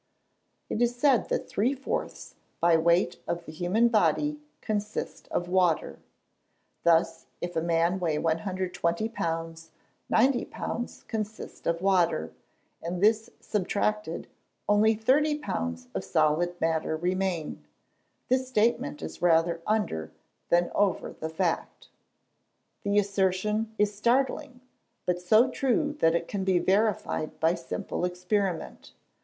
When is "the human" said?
3.45-3.87